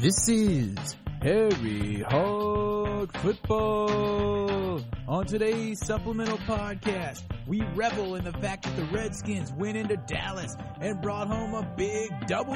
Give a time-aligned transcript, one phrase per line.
[0.00, 4.80] This is Harry Hog Football.
[5.06, 10.56] On today's supplemental podcast, we revel in the fact that the Redskins went into Dallas
[10.80, 12.54] and brought home a big W.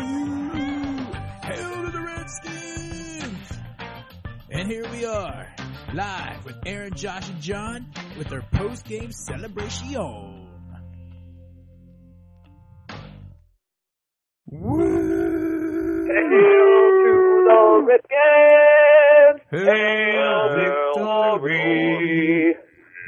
[1.42, 3.52] Hail to the Redskins!
[4.50, 5.54] And here we are,
[5.92, 9.88] live with Aaron, Josh, and John with their post-game celebration.
[9.90, 10.44] Hail
[17.94, 19.40] Redskins!
[19.50, 22.56] Hail victory!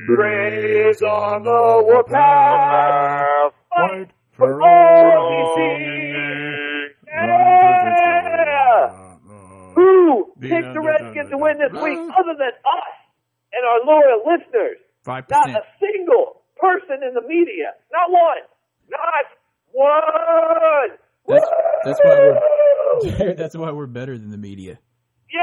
[0.06, 3.52] Praise on the warpath!
[3.74, 6.88] Fight for all we see!
[7.06, 8.90] Yeah!
[9.74, 12.94] Who picked the Redskins to win this week other than us
[13.52, 14.78] and our loyal listeners?
[15.04, 17.74] Five Not a single person in the media.
[17.92, 18.42] Not one.
[18.88, 19.26] Not
[19.72, 20.90] one.
[21.28, 21.44] That's
[21.84, 22.38] that's why
[23.02, 23.34] Woo!
[23.34, 24.78] that's why we're better than the media.
[25.32, 25.40] Yeah!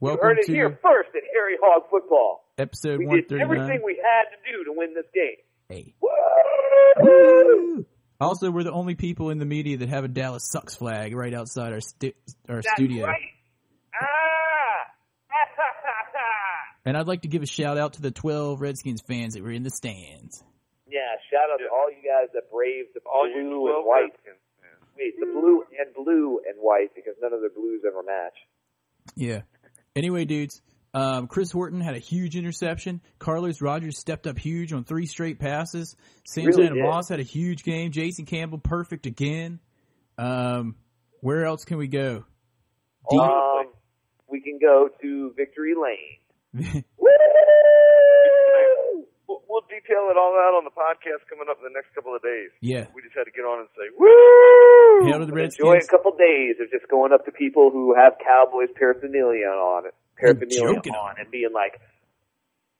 [0.00, 2.44] Welcome you heard it to here first at Harry Hog Football.
[2.56, 5.36] episode We did everything we had to do to win this game.
[5.68, 5.94] Hey.
[6.00, 7.84] Woo!
[8.20, 11.32] Also, we're the only people in the media that have a Dallas sucks flag right
[11.34, 12.12] outside our stu-
[12.48, 13.06] our That's studio.
[13.06, 13.20] right.
[13.94, 14.90] Ah!
[16.84, 19.50] And I'd like to give a shout out to the twelve Redskins fans that were
[19.52, 20.42] in the stands.
[20.88, 24.16] yeah, shout out to all you guys that braved the All you blue and white.
[24.96, 25.67] Wait, the blue and
[26.02, 28.34] blue and white because none of the blues ever match.
[29.16, 29.42] Yeah.
[29.96, 30.60] Anyway, dudes,
[30.94, 33.00] um, Chris Horton had a huge interception.
[33.18, 35.96] Carlos Rogers stepped up huge on three straight passes.
[36.26, 36.82] Santana did.
[36.82, 37.90] Moss had a huge game.
[37.90, 39.60] Jason Campbell perfect again.
[40.16, 40.76] Um,
[41.20, 42.24] where else can we go?
[43.10, 43.66] Um,
[44.30, 46.84] we can go to Victory Lane.
[49.48, 52.22] We'll detail it all out on the podcast coming up in the next couple of
[52.22, 52.52] days.
[52.60, 52.86] yeah.
[52.94, 54.06] We just had to get on and say, woo!
[55.06, 58.14] Hail to the Enjoy a couple days of just going up to people who have
[58.24, 61.80] Cowboys paraphernalia on it, paraphernalia on, and being like,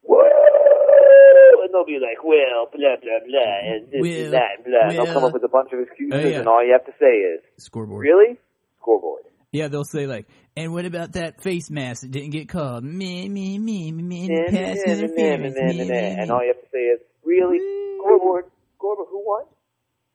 [0.03, 4.65] "Woo!" And they'll be like, "Well, blah blah blah," and this Well, and that, and
[4.65, 4.81] blah.
[4.88, 6.38] And they'll come up with a bunch of excuses, Oh, yeah.
[6.41, 8.00] and all you have to say is, Scoreboard.
[8.03, 8.38] "Really?
[8.81, 9.22] Scoreboard."
[9.53, 10.26] Yeah, they'll say like,
[10.56, 12.84] and what about that face mask that didn't get called?
[12.84, 15.56] Me, me, me, me, me, pass interference.
[15.56, 17.59] me, me, And all you have to say is, "Really?
[17.98, 18.44] Scoreboard?
[18.76, 19.09] Scoreboard?
[19.10, 19.44] Who won?"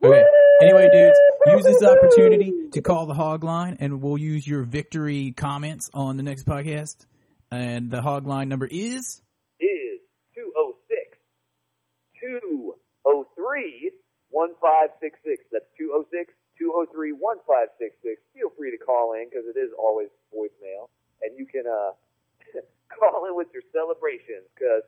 [0.03, 0.23] Okay.
[0.61, 1.17] Anyway, dudes,
[1.85, 6.45] opportunity to call the hog line, and we'll use your victory comments on the next
[6.45, 7.05] podcast.
[7.51, 9.21] And the hog line number is
[9.59, 9.99] is
[10.33, 11.17] 206
[12.19, 13.91] 203
[14.29, 15.43] 1566.
[15.51, 18.21] That's 206 203 1566.
[18.33, 20.89] Feel free to call in because it is always voicemail.
[21.21, 21.93] And you can uh,
[22.97, 24.83] call in with your celebrations because.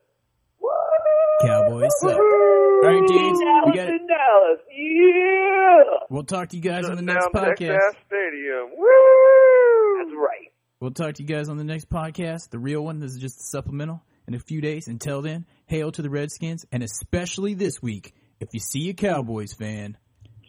[1.41, 2.17] Cowboys suck.
[2.17, 3.89] All right, dudes, we Dallas got it.
[3.89, 4.59] in Dallas.
[4.71, 5.83] Yeah!
[6.09, 7.91] We'll talk to you guys on the next podcast.
[8.07, 8.69] Stadium.
[8.77, 9.97] Woo!
[9.97, 10.51] That's right.
[10.79, 12.49] We'll talk to you guys on the next podcast.
[12.51, 12.99] The real one.
[12.99, 14.87] This is just a supplemental in a few days.
[14.87, 19.53] Until then, hail to the Redskins, and especially this week, if you see a Cowboys
[19.53, 19.97] fan,